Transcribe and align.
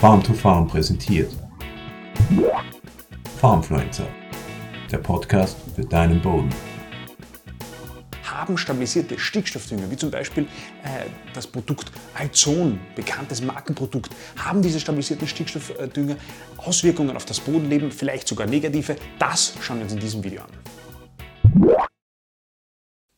Farm 0.00 0.22
to 0.22 0.32
Farm 0.32 0.68
präsentiert. 0.68 1.32
Farmfluencer, 3.40 4.06
der 4.92 4.98
Podcast 4.98 5.56
für 5.74 5.84
deinen 5.84 6.22
Boden. 6.22 6.54
Haben 8.22 8.56
stabilisierte 8.56 9.18
Stickstoffdünger, 9.18 9.90
wie 9.90 9.96
zum 9.96 10.12
Beispiel 10.12 10.44
äh, 10.84 11.08
das 11.34 11.48
Produkt 11.48 11.90
Alzon, 12.14 12.78
bekanntes 12.94 13.42
Markenprodukt, 13.42 14.14
haben 14.36 14.62
diese 14.62 14.78
stabilisierten 14.78 15.26
Stickstoffdünger 15.26 16.14
Auswirkungen 16.58 17.16
auf 17.16 17.24
das 17.24 17.40
Bodenleben, 17.40 17.90
vielleicht 17.90 18.28
sogar 18.28 18.46
negative? 18.46 18.94
Das 19.18 19.54
schauen 19.60 19.78
wir 19.78 19.82
uns 19.82 19.94
in 19.94 19.98
diesem 19.98 20.22
Video 20.22 20.42
an. 20.42 20.50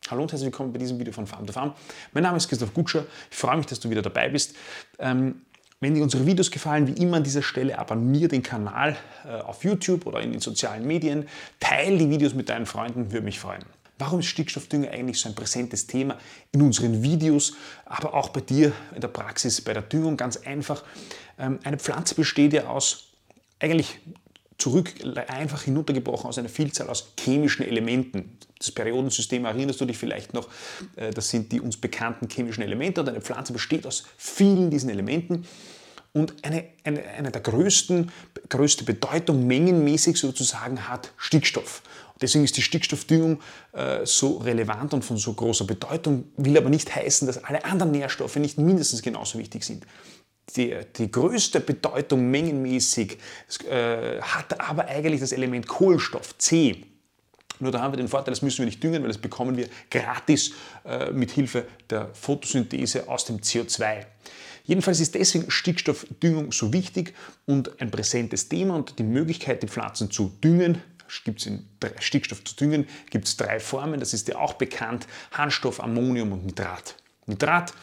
Hallo 0.09 0.23
und 0.23 0.31
herzlich 0.31 0.47
willkommen 0.47 0.73
bei 0.73 0.79
diesem 0.79 0.97
Video 0.97 1.13
von 1.13 1.27
Farm 1.27 1.45
to 1.45 1.53
Farm. 1.53 1.75
Mein 2.11 2.23
Name 2.23 2.37
ist 2.37 2.49
Christoph 2.49 2.73
Gutscher. 2.73 3.05
Ich 3.29 3.37
freue 3.37 3.57
mich, 3.57 3.67
dass 3.67 3.79
du 3.79 3.87
wieder 3.91 4.01
dabei 4.01 4.29
bist. 4.29 4.55
Ähm, 4.97 5.43
wenn 5.81 5.95
dir 5.95 6.03
unsere 6.03 6.25
Videos 6.25 6.51
gefallen, 6.51 6.87
wie 6.87 7.01
immer 7.01 7.17
an 7.17 7.23
dieser 7.23 7.41
Stelle, 7.41 7.77
abonniere 7.77 8.29
den 8.29 8.43
Kanal 8.43 8.95
äh, 9.25 9.41
auf 9.41 9.63
YouTube 9.63 10.05
oder 10.05 10.21
in 10.21 10.31
den 10.31 10.39
sozialen 10.39 10.85
Medien. 10.85 11.27
Teile 11.59 11.97
die 11.97 12.09
Videos 12.09 12.33
mit 12.33 12.49
deinen 12.49 12.67
Freunden, 12.67 13.11
würde 13.11 13.25
mich 13.25 13.39
freuen. 13.39 13.63
Warum 13.97 14.19
ist 14.19 14.27
Stickstoffdünger 14.27 14.91
eigentlich 14.91 15.19
so 15.19 15.29
ein 15.29 15.35
präsentes 15.35 15.87
Thema 15.87 16.17
in 16.51 16.61
unseren 16.61 17.03
Videos, 17.03 17.53
aber 17.85 18.13
auch 18.13 18.29
bei 18.29 18.41
dir 18.41 18.71
in 18.95 19.01
der 19.01 19.09
Praxis, 19.09 19.61
bei 19.61 19.73
der 19.73 19.81
Düngung? 19.81 20.17
Ganz 20.17 20.37
einfach. 20.37 20.83
Ähm, 21.37 21.59
eine 21.63 21.77
Pflanze 21.77 22.15
besteht 22.15 22.53
ja 22.53 22.67
aus 22.67 23.09
eigentlich 23.59 23.99
zurück 24.61 24.93
einfach 25.27 25.63
hinuntergebrochen 25.63 26.29
aus 26.29 26.37
einer 26.37 26.49
Vielzahl 26.49 26.87
aus 26.87 27.13
chemischen 27.19 27.65
Elementen. 27.65 28.37
Das 28.59 28.71
Periodensystem 28.71 29.43
erinnerst 29.43 29.81
du 29.81 29.85
dich 29.85 29.97
vielleicht 29.97 30.35
noch, 30.35 30.47
äh, 30.95 31.09
das 31.09 31.29
sind 31.29 31.51
die 31.51 31.59
uns 31.59 31.77
bekannten 31.77 32.29
chemischen 32.29 32.61
Elemente 32.61 33.01
und 33.01 33.09
eine 33.09 33.21
Pflanze 33.21 33.53
besteht 33.53 33.87
aus 33.87 34.03
vielen 34.17 34.69
diesen 34.69 34.89
Elementen. 34.89 35.45
Und 36.13 36.45
eine, 36.45 36.65
eine, 36.83 37.03
eine 37.05 37.31
der 37.31 37.41
größten, 37.41 38.11
größte 38.49 38.83
Bedeutung 38.83 39.47
mengenmäßig 39.47 40.17
sozusagen 40.17 40.87
hat 40.87 41.11
Stickstoff. 41.17 41.81
Deswegen 42.21 42.43
ist 42.43 42.55
die 42.55 42.61
Stickstoffdüngung 42.61 43.39
äh, 43.71 44.05
so 44.05 44.37
relevant 44.37 44.93
und 44.93 45.03
von 45.03 45.17
so 45.17 45.33
großer 45.33 45.65
Bedeutung, 45.65 46.25
will 46.37 46.55
aber 46.55 46.69
nicht 46.69 46.93
heißen, 46.95 47.25
dass 47.25 47.43
alle 47.43 47.65
anderen 47.65 47.93
Nährstoffe 47.93 48.35
nicht 48.35 48.59
mindestens 48.59 49.01
genauso 49.01 49.39
wichtig 49.39 49.63
sind 49.63 49.85
die, 50.55 50.75
die 50.97 51.09
größte 51.09 51.59
Bedeutung 51.59 52.29
mengenmäßig 52.29 53.17
äh, 53.69 54.21
hat 54.21 54.59
aber 54.59 54.85
eigentlich 54.85 55.21
das 55.21 55.31
Element 55.31 55.67
Kohlenstoff, 55.67 56.37
C. 56.37 56.85
Nur 57.59 57.71
da 57.71 57.81
haben 57.81 57.93
wir 57.93 57.97
den 57.97 58.07
Vorteil, 58.07 58.31
das 58.31 58.41
müssen 58.41 58.59
wir 58.59 58.65
nicht 58.65 58.83
düngen, 58.83 59.03
weil 59.03 59.09
das 59.09 59.19
bekommen 59.19 59.55
wir 59.55 59.69
gratis 59.89 60.51
äh, 60.83 61.11
mit 61.11 61.31
Hilfe 61.31 61.65
der 61.89 62.09
Photosynthese 62.13 63.07
aus 63.07 63.25
dem 63.25 63.37
CO2. 63.37 64.05
Jedenfalls 64.63 64.99
ist 64.99 65.15
deswegen 65.15 65.49
Stickstoffdüngung 65.49 66.51
so 66.51 66.73
wichtig 66.73 67.13
und 67.45 67.79
ein 67.81 67.91
präsentes 67.91 68.47
Thema 68.49 68.75
und 68.75 68.99
die 68.99 69.03
Möglichkeit, 69.03 69.63
die 69.63 69.67
Pflanzen 69.67 70.11
zu 70.11 70.31
düngen, 70.43 70.81
gibt 71.23 71.45
es 71.45 71.51
Stickstoff 71.99 72.43
zu 72.43 72.55
düngen, 72.55 72.87
gibt 73.09 73.27
es 73.27 73.37
drei 73.37 73.59
Formen, 73.59 73.99
das 73.99 74.13
ist 74.13 74.27
ja 74.27 74.37
auch 74.37 74.53
bekannt, 74.53 75.07
Harnstoff, 75.31 75.83
Ammonium 75.83 76.31
und 76.31 76.45
Nitrat. 76.45 76.95
Nitrat 77.25 77.73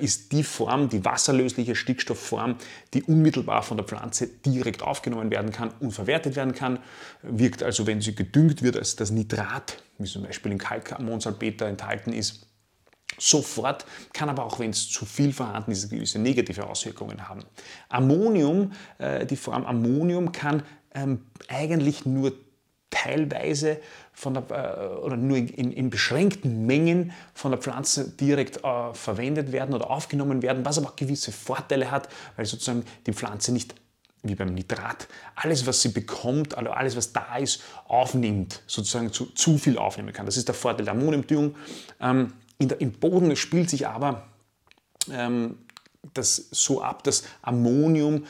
ist 0.00 0.32
die 0.32 0.44
Form, 0.44 0.88
die 0.88 1.04
wasserlösliche 1.04 1.74
Stickstoffform, 1.74 2.56
die 2.94 3.02
unmittelbar 3.02 3.62
von 3.62 3.76
der 3.76 3.84
Pflanze 3.84 4.28
direkt 4.28 4.82
aufgenommen 4.82 5.30
werden 5.30 5.50
kann 5.50 5.72
und 5.80 5.92
verwertet 5.92 6.36
werden 6.36 6.54
kann. 6.54 6.78
Wirkt 7.22 7.62
also, 7.62 7.86
wenn 7.86 8.00
sie 8.00 8.14
gedüngt 8.14 8.62
wird, 8.62 8.76
als 8.76 8.96
das 8.96 9.10
Nitrat, 9.10 9.82
wie 9.98 10.06
zum 10.06 10.22
Beispiel 10.22 10.52
im 10.52 10.58
Kalkammonsalpeter 10.58 11.66
enthalten 11.66 12.12
ist, 12.12 12.46
sofort, 13.18 13.86
kann 14.12 14.28
aber 14.28 14.44
auch, 14.44 14.58
wenn 14.58 14.70
es 14.70 14.88
zu 14.88 15.04
viel 15.04 15.32
vorhanden 15.32 15.72
ist, 15.72 15.90
gewisse 15.90 16.18
negative 16.18 16.66
Auswirkungen 16.66 17.28
haben. 17.28 17.44
Ammonium, 17.88 18.72
äh, 18.98 19.26
die 19.26 19.36
Form 19.36 19.64
Ammonium 19.64 20.32
kann 20.32 20.62
ähm, 20.94 21.26
eigentlich 21.48 22.06
nur 22.06 22.32
teilweise 22.90 23.80
von 24.22 24.34
der, 24.34 24.44
äh, 24.50 25.04
oder 25.04 25.16
nur 25.16 25.36
in, 25.36 25.72
in, 25.72 25.90
beschränkten 25.90 26.64
Mengen 26.64 27.12
von 27.34 27.50
der 27.50 27.60
Pflanze 27.60 28.08
direkt 28.08 28.62
äh, 28.62 28.94
verwendet 28.94 29.50
werden 29.50 29.74
oder 29.74 29.90
aufgenommen 29.90 30.42
werden, 30.42 30.64
was 30.64 30.78
aber 30.78 30.90
auch 30.90 30.96
gewisse 30.96 31.32
Vorteile 31.32 31.90
hat, 31.90 32.08
weil 32.36 32.46
sozusagen 32.46 32.84
die 33.06 33.12
Pflanze 33.12 33.52
nicht 33.52 33.74
wie 34.22 34.36
beim 34.36 34.54
Nitrat, 34.54 35.08
alles, 35.34 35.66
was 35.66 35.82
sie 35.82 35.88
bekommt, 35.88 36.56
also 36.56 36.70
alles, 36.70 36.94
was 36.94 37.12
da 37.12 37.36
ist, 37.38 37.62
aufnimmt, 37.86 38.62
sozusagen 38.68 39.12
zu, 39.12 39.26
zu 39.26 39.58
viel 39.58 39.76
aufnehmen 39.76 40.12
kann. 40.12 40.26
Das 40.26 40.36
ist 40.36 40.46
der 40.46 40.54
Vorteil 40.54 40.84
der 40.84 40.94
Ammoniumdüngung. 40.94 41.56
Ähm, 42.00 42.32
der, 42.60 42.80
Im 42.80 42.92
Boden 42.92 43.34
spielt 43.34 43.68
sich 43.68 43.88
aber 43.88 44.28
ähm, 45.10 45.58
das 46.14 46.36
so 46.52 46.80
ab, 46.80 47.02
dass 47.02 47.24
Ammonium 47.42 48.24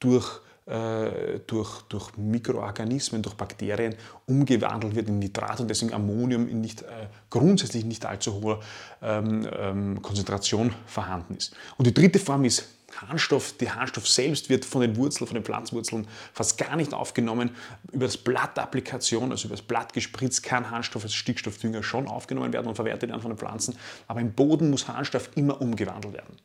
durch 0.00 0.40
durch, 0.66 1.82
durch 1.82 2.16
Mikroorganismen, 2.16 3.22
durch 3.22 3.36
Bakterien 3.36 3.94
umgewandelt 4.26 4.96
wird 4.96 5.08
in 5.08 5.20
Nitrat 5.20 5.60
und 5.60 5.68
deswegen 5.68 5.94
Ammonium 5.94 6.48
in 6.48 6.60
nicht, 6.60 6.82
äh, 6.82 7.06
grundsätzlich 7.30 7.84
nicht 7.84 8.04
allzu 8.04 8.34
hoher 8.34 8.60
ähm, 9.00 9.48
ähm, 9.56 10.02
Konzentration 10.02 10.74
vorhanden 10.86 11.36
ist. 11.36 11.54
Und 11.76 11.86
die 11.86 11.94
dritte 11.94 12.18
Form 12.18 12.44
ist 12.44 12.66
Harnstoff. 12.96 13.56
Der 13.58 13.74
Harnstoff 13.74 14.08
selbst 14.08 14.48
wird 14.48 14.64
von 14.64 14.80
den 14.80 14.96
Wurzeln, 14.96 15.26
von 15.26 15.34
den 15.34 15.44
Pflanzenwurzeln 15.44 16.06
fast 16.32 16.58
gar 16.58 16.76
nicht 16.76 16.94
aufgenommen. 16.94 17.50
Über 17.92 18.06
das 18.06 18.16
Blattapplikation, 18.16 19.30
also 19.30 19.46
über 19.46 19.56
das 19.56 19.64
Blatt 19.64 19.92
gespritzt, 19.92 20.42
kann 20.42 20.70
Harnstoff 20.70 21.04
als 21.04 21.14
Stickstoffdünger 21.14 21.82
schon 21.82 22.08
aufgenommen 22.08 22.52
werden 22.52 22.66
und 22.66 22.74
verwertet 22.74 23.10
werden 23.10 23.22
von 23.22 23.30
den 23.30 23.38
Pflanzen. 23.38 23.76
Aber 24.08 24.20
im 24.20 24.32
Boden 24.32 24.70
muss 24.70 24.88
Harnstoff 24.88 25.30
immer 25.34 25.60
umgewandelt 25.60 26.14
werden. 26.14 26.36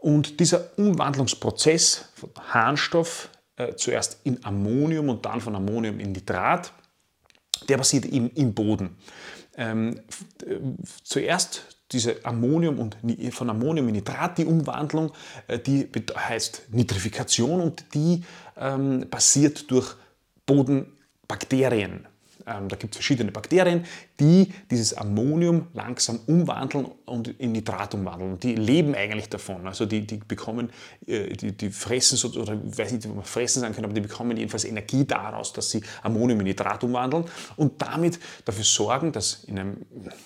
Und 0.00 0.40
dieser 0.40 0.78
Umwandlungsprozess 0.78 2.10
von 2.14 2.30
Harnstoff 2.52 3.30
äh, 3.56 3.74
zuerst 3.74 4.20
in 4.24 4.44
Ammonium 4.44 5.08
und 5.08 5.26
dann 5.26 5.40
von 5.40 5.56
Ammonium 5.56 5.98
in 5.98 6.12
Nitrat, 6.12 6.72
der 7.68 7.76
passiert 7.76 8.04
im, 8.04 8.30
im 8.34 8.54
Boden. 8.54 8.96
Ähm, 9.56 10.00
äh, 10.46 10.58
zuerst 11.02 11.64
diese 11.90 12.24
Ammonium 12.24 12.78
und 12.78 12.96
von 13.32 13.50
Ammonium 13.50 13.88
in 13.88 13.94
Nitrat, 13.94 14.38
die 14.38 14.44
Umwandlung, 14.44 15.10
äh, 15.48 15.58
die 15.58 15.88
heißt 16.16 16.68
Nitrifikation 16.70 17.60
und 17.60 17.84
die 17.94 18.22
ähm, 18.56 19.06
passiert 19.10 19.70
durch 19.70 19.96
Bodenbakterien. 20.46 22.06
Ähm, 22.48 22.68
da 22.68 22.76
gibt 22.76 22.94
es 22.94 22.98
verschiedene 22.98 23.30
Bakterien, 23.30 23.84
die 24.20 24.52
dieses 24.70 24.94
Ammonium 24.94 25.66
langsam 25.74 26.20
umwandeln 26.26 26.86
und 27.04 27.28
in 27.28 27.52
Nitrat 27.52 27.94
umwandeln. 27.94 28.32
Und 28.32 28.42
die 28.42 28.54
leben 28.54 28.94
eigentlich 28.94 29.28
davon. 29.28 29.66
Also 29.66 29.86
die, 29.86 30.06
die 30.06 30.16
bekommen, 30.16 30.70
äh, 31.06 31.28
die, 31.34 31.52
die 31.52 31.70
fressen 31.70 32.16
so, 32.16 32.28
oder 32.40 32.54
ich 32.54 32.78
weiß 32.78 32.92
nicht, 32.92 33.06
ob 33.06 33.16
man 33.16 33.24
fressen 33.24 33.60
sagen 33.60 33.74
kann, 33.74 33.84
aber 33.84 33.94
die 33.94 34.00
bekommen 34.00 34.36
jedenfalls 34.36 34.64
Energie 34.64 35.04
daraus, 35.04 35.52
dass 35.52 35.70
sie 35.70 35.82
Ammonium 36.02 36.40
in 36.40 36.46
Nitrat 36.46 36.82
umwandeln 36.84 37.24
und 37.56 37.80
damit 37.82 38.18
dafür 38.44 38.64
sorgen, 38.64 39.12
dass 39.12 39.44
in 39.44 39.58
einem 39.58 39.76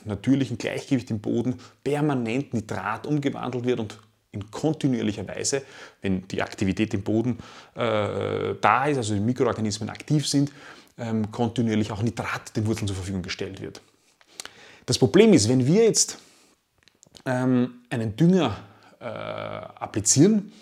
natürlichen 0.04 0.58
Gleichgewicht 0.58 1.10
im 1.10 1.20
Boden 1.20 1.56
permanent 1.82 2.54
Nitrat 2.54 3.06
umgewandelt 3.06 3.64
wird 3.64 3.80
und 3.80 3.98
in 4.32 4.50
kontinuierlicher 4.50 5.28
Weise, 5.28 5.62
wenn 6.00 6.26
die 6.28 6.42
Aktivität 6.42 6.94
im 6.94 7.02
Boden 7.02 7.38
äh, 7.74 8.54
da 8.60 8.86
ist, 8.86 8.96
also 8.96 9.14
die 9.14 9.20
Mikroorganismen 9.20 9.90
aktiv 9.90 10.26
sind, 10.26 10.50
ähm, 10.98 11.30
kontinuierlich 11.30 11.92
auch 11.92 12.02
Nitrat 12.02 12.54
den 12.56 12.66
Wurzeln 12.66 12.86
zur 12.86 12.96
Verfügung 12.96 13.22
gestellt 13.22 13.60
wird. 13.60 13.80
Das 14.86 14.98
Problem 14.98 15.32
ist, 15.32 15.48
wenn 15.48 15.66
wir 15.66 15.84
jetzt 15.84 16.18
ähm, 17.24 17.82
einen 17.90 18.16
Dünger 18.16 18.56
äh, 19.00 19.04
applizieren 19.04 20.52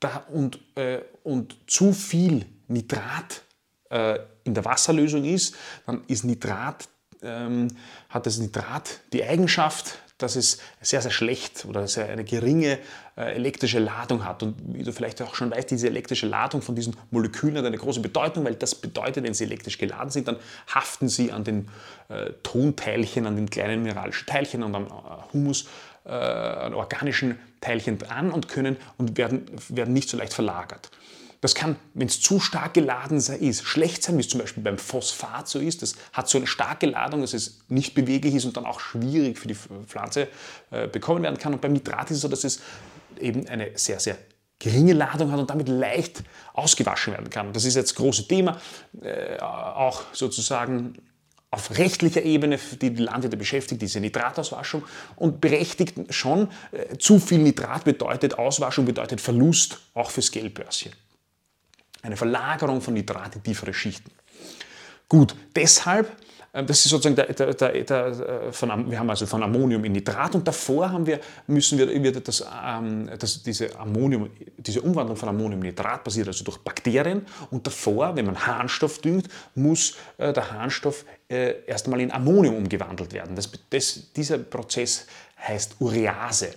da 0.00 0.24
und, 0.32 0.58
äh, 0.76 1.00
und 1.22 1.56
zu 1.66 1.92
viel 1.92 2.44
Nitrat 2.68 3.42
äh, 3.90 4.18
in 4.44 4.54
der 4.54 4.64
Wasserlösung 4.64 5.24
ist, 5.24 5.54
dann 5.86 6.02
ist 6.08 6.24
Nitrat, 6.24 6.88
ähm, 7.22 7.68
hat 8.08 8.26
das 8.26 8.38
Nitrat 8.38 9.00
die 9.12 9.22
Eigenschaft, 9.22 9.98
dass 10.22 10.36
es 10.36 10.58
sehr, 10.80 11.02
sehr 11.02 11.10
schlecht 11.10 11.64
oder 11.64 11.86
sehr 11.88 12.08
eine 12.08 12.24
geringe 12.24 12.78
äh, 13.16 13.34
elektrische 13.34 13.78
Ladung 13.78 14.24
hat. 14.24 14.42
Und 14.42 14.56
wie 14.74 14.82
du 14.82 14.92
vielleicht 14.92 15.20
auch 15.22 15.34
schon 15.34 15.50
weißt, 15.50 15.70
diese 15.70 15.88
elektrische 15.88 16.26
Ladung 16.26 16.62
von 16.62 16.74
diesen 16.74 16.96
Molekülen 17.10 17.56
hat 17.58 17.64
eine 17.64 17.78
große 17.78 18.00
Bedeutung, 18.00 18.44
weil 18.44 18.54
das 18.54 18.74
bedeutet, 18.74 19.24
wenn 19.24 19.34
sie 19.34 19.44
elektrisch 19.44 19.78
geladen 19.78 20.10
sind, 20.10 20.28
dann 20.28 20.36
haften 20.72 21.08
sie 21.08 21.32
an 21.32 21.44
den 21.44 21.68
äh, 22.08 22.30
Tonteilchen, 22.42 23.26
an 23.26 23.36
den 23.36 23.50
kleinen 23.50 23.82
mineralischen 23.82 24.26
Teilchen 24.26 24.62
und 24.62 24.74
am 24.74 24.86
äh, 24.86 24.90
Humus, 25.32 25.66
äh, 26.04 26.10
an 26.10 26.74
organischen 26.74 27.38
Teilchen 27.60 27.98
dran 27.98 28.30
und 28.30 28.48
können 28.48 28.76
und 28.98 29.16
werden, 29.16 29.46
werden 29.68 29.92
nicht 29.92 30.08
so 30.08 30.16
leicht 30.16 30.34
verlagert. 30.34 30.90
Das 31.42 31.56
kann, 31.56 31.74
wenn 31.94 32.06
es 32.06 32.20
zu 32.20 32.38
stark 32.38 32.74
geladen 32.74 33.16
ist, 33.16 33.64
schlecht 33.64 34.04
sein, 34.04 34.16
wie 34.16 34.20
es 34.20 34.28
zum 34.28 34.38
Beispiel 34.38 34.62
beim 34.62 34.78
Phosphat 34.78 35.48
so 35.48 35.58
ist. 35.58 35.82
Das 35.82 35.96
hat 36.12 36.28
so 36.28 36.38
eine 36.38 36.46
starke 36.46 36.86
Ladung, 36.86 37.20
dass 37.20 37.34
es 37.34 37.64
nicht 37.68 37.94
beweglich 37.94 38.36
ist 38.36 38.44
und 38.44 38.56
dann 38.56 38.64
auch 38.64 38.78
schwierig 38.78 39.40
für 39.40 39.48
die 39.48 39.56
Pflanze 39.56 40.28
äh, 40.70 40.86
bekommen 40.86 41.24
werden 41.24 41.38
kann. 41.38 41.52
Und 41.52 41.60
beim 41.60 41.72
Nitrat 41.72 42.12
ist 42.12 42.18
es 42.18 42.22
so, 42.22 42.28
dass 42.28 42.44
es 42.44 42.60
eben 43.18 43.48
eine 43.48 43.72
sehr, 43.74 43.98
sehr 43.98 44.18
geringe 44.60 44.92
Ladung 44.92 45.32
hat 45.32 45.40
und 45.40 45.50
damit 45.50 45.68
leicht 45.68 46.22
ausgewaschen 46.52 47.12
werden 47.12 47.28
kann. 47.28 47.52
Das 47.52 47.64
ist 47.64 47.74
jetzt 47.74 47.96
große 47.96 48.28
Thema, 48.28 48.60
äh, 49.02 49.40
auch 49.40 50.04
sozusagen 50.12 50.94
auf 51.50 51.76
rechtlicher 51.76 52.22
Ebene, 52.22 52.60
die 52.80 52.94
die 52.94 53.02
Landwirte 53.02 53.36
beschäftigt, 53.36 53.82
diese 53.82 53.98
Nitratauswaschung 53.98 54.84
und 55.16 55.40
berechtigt 55.40 55.94
schon, 56.10 56.48
äh, 56.70 56.96
zu 56.98 57.18
viel 57.18 57.38
Nitrat 57.38 57.82
bedeutet 57.82 58.38
Auswaschung, 58.38 58.84
bedeutet 58.84 59.20
Verlust 59.20 59.80
auch 59.92 60.12
fürs 60.12 60.30
Geldbörschen. 60.30 60.92
Eine 62.02 62.16
Verlagerung 62.16 62.80
von 62.80 62.94
Nitrat 62.94 63.36
in 63.36 63.42
tiefere 63.42 63.72
Schichten. 63.72 64.10
Gut, 65.08 65.34
deshalb 65.54 66.16
ähm, 66.54 66.66
das 66.66 66.84
ist 66.84 66.90
sozusagen 66.90 67.16
der, 67.16 67.32
der, 67.32 67.54
der, 67.54 67.84
der 67.84 68.06
äh, 68.06 68.52
von, 68.52 68.90
wir 68.90 68.98
haben 68.98 69.08
also 69.08 69.26
von 69.26 69.42
Ammonium 69.42 69.84
in 69.84 69.92
Nitrat 69.92 70.34
und 70.34 70.46
davor 70.46 70.90
haben 70.90 71.06
wir, 71.06 71.20
müssen 71.46 71.78
wir, 71.78 72.12
das, 72.20 72.44
ähm, 72.64 73.08
das, 73.18 73.42
diese, 73.42 73.78
Ammonium, 73.78 74.30
diese 74.58 74.82
Umwandlung 74.82 75.16
von 75.16 75.30
Ammonium 75.30 75.62
in 75.62 75.68
Nitrat 75.68 76.04
passiert 76.04 76.28
also 76.28 76.44
durch 76.44 76.58
Bakterien 76.58 77.24
und 77.50 77.66
davor, 77.66 78.14
wenn 78.16 78.26
man 78.26 78.46
Harnstoff 78.46 79.00
düngt, 79.00 79.28
muss 79.54 79.94
äh, 80.18 80.32
der 80.32 80.50
Harnstoff 80.50 81.04
äh, 81.28 81.64
erst 81.66 81.86
einmal 81.86 82.00
in 82.00 82.12
Ammonium 82.12 82.56
umgewandelt 82.56 83.12
werden. 83.12 83.34
Das, 83.34 83.50
das, 83.70 84.12
dieser 84.12 84.38
Prozess 84.38 85.06
heißt 85.38 85.76
Urease. 85.80 86.54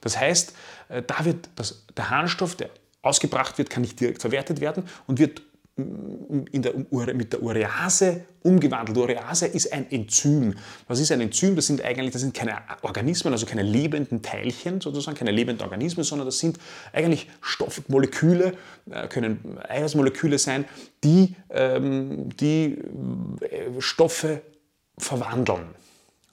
Das 0.00 0.18
heißt, 0.18 0.54
äh, 0.88 1.02
da 1.02 1.24
wird 1.24 1.50
das, 1.56 1.84
der 1.94 2.08
Harnstoff, 2.08 2.54
der 2.56 2.70
ausgebracht 3.04 3.58
wird, 3.58 3.70
kann 3.70 3.82
nicht 3.82 4.00
direkt 4.00 4.20
verwertet 4.20 4.60
werden 4.60 4.84
und 5.06 5.18
wird 5.18 5.42
der, 5.76 7.14
mit 7.14 7.32
der 7.32 7.42
Urease 7.42 8.24
umgewandelt. 8.42 8.96
Urease 8.96 9.46
ist 9.46 9.72
ein 9.72 9.90
Enzym. 9.90 10.54
Was 10.86 11.00
ist 11.00 11.10
ein 11.10 11.20
Enzym? 11.20 11.56
Das 11.56 11.66
sind 11.66 11.82
eigentlich 11.84 12.12
das 12.12 12.22
sind 12.22 12.32
keine 12.32 12.58
Organismen, 12.82 13.32
also 13.32 13.44
keine 13.44 13.62
lebenden 13.62 14.22
Teilchen 14.22 14.80
sozusagen, 14.80 15.16
keine 15.16 15.32
lebenden 15.32 15.64
Organismen, 15.64 16.04
sondern 16.04 16.26
das 16.26 16.38
sind 16.38 16.58
eigentlich 16.92 17.28
Stoffmoleküle, 17.40 18.52
äh, 18.90 19.08
können 19.08 19.58
Eiweißmoleküle 19.68 20.38
sein, 20.38 20.64
die, 21.02 21.34
ähm, 21.50 22.28
die 22.36 22.78
äh, 23.40 23.80
Stoffe 23.80 24.42
verwandeln. 24.96 25.66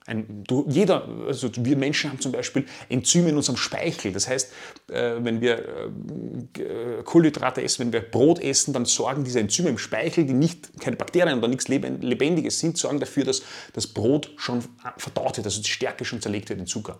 Ein, 0.07 0.43
du, 0.45 0.65
jeder, 0.67 1.07
also 1.27 1.49
wir 1.55 1.77
Menschen 1.77 2.09
haben 2.09 2.19
zum 2.19 2.31
Beispiel 2.31 2.65
Enzyme 2.89 3.29
in 3.29 3.37
unserem 3.37 3.57
Speichel. 3.57 4.11
Das 4.11 4.27
heißt, 4.27 4.51
äh, 4.89 5.17
wenn 5.19 5.41
wir 5.41 5.59
äh, 5.59 7.03
Kohlenhydrate 7.03 7.61
essen, 7.61 7.85
wenn 7.85 7.93
wir 7.93 8.01
Brot 8.01 8.39
essen, 8.39 8.73
dann 8.73 8.85
sorgen 8.85 9.23
diese 9.23 9.39
Enzyme 9.39 9.69
im 9.69 9.77
Speichel, 9.77 10.25
die 10.25 10.33
nicht 10.33 10.79
keine 10.79 10.95
Bakterien 10.95 11.37
oder 11.37 11.47
nichts 11.47 11.67
Lebendiges 11.67 12.59
sind, 12.59 12.77
sorgen 12.77 12.99
dafür, 12.99 13.25
dass 13.25 13.43
das 13.73 13.85
Brot 13.85 14.31
schon 14.37 14.63
verdaut 14.97 15.37
wird, 15.37 15.45
also 15.45 15.61
die 15.61 15.69
Stärke 15.69 16.03
schon 16.03 16.19
zerlegt 16.19 16.49
wird 16.49 16.59
in 16.59 16.65
Zucker. 16.65 16.99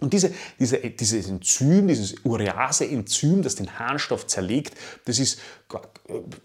Und 0.00 0.12
diese, 0.12 0.32
diese, 0.60 0.78
dieses 0.78 1.28
Enzym, 1.28 1.88
dieses 1.88 2.24
Urease-Enzym, 2.24 3.42
das 3.42 3.56
den 3.56 3.78
Harnstoff 3.78 4.26
zerlegt, 4.26 4.74
das 5.06 5.18
ist 5.18 5.40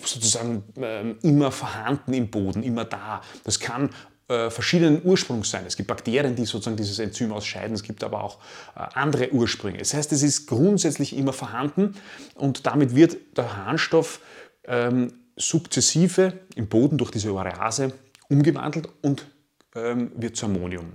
sozusagen 0.03 0.63
ähm, 0.77 1.17
immer 1.21 1.51
vorhanden 1.51 2.13
im 2.13 2.31
Boden, 2.31 2.63
immer 2.63 2.85
da. 2.85 3.21
Das 3.43 3.59
kann 3.59 3.91
äh, 4.33 4.49
verschiedenen 4.49 5.01
Ursprungs 5.03 5.49
sein. 5.49 5.63
Es 5.65 5.77
gibt 5.77 5.87
Bakterien, 5.87 6.35
die 6.35 6.45
sozusagen 6.45 6.77
dieses 6.77 6.99
Enzym 6.99 7.31
ausscheiden, 7.31 7.75
es 7.75 7.83
gibt 7.83 8.03
aber 8.03 8.23
auch 8.23 8.39
äh, 8.75 8.79
andere 8.93 9.31
Ursprünge. 9.31 9.77
Das 9.77 9.93
heißt, 9.93 10.11
es 10.11 10.23
ist 10.23 10.47
grundsätzlich 10.47 11.15
immer 11.15 11.33
vorhanden 11.33 11.95
und 12.35 12.65
damit 12.65 12.95
wird 12.95 13.17
der 13.37 13.55
Harnstoff 13.55 14.19
ähm, 14.65 15.13
sukzessive 15.35 16.33
im 16.55 16.67
Boden 16.67 16.97
durch 16.97 17.11
diese 17.11 17.31
Urease 17.31 17.93
umgewandelt 18.29 18.89
und 19.01 19.27
ähm, 19.75 20.11
wird 20.15 20.35
zu 20.35 20.45
Ammonium. 20.47 20.93